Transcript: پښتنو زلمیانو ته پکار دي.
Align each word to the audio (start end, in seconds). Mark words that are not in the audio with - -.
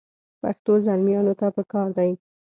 پښتنو 0.41 0.73
زلمیانو 0.87 1.33
ته 1.39 1.47
پکار 1.55 1.87
دي. 1.97 2.11